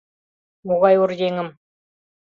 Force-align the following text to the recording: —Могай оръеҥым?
—Могай 0.67 0.95
оръеҥым? 1.03 1.49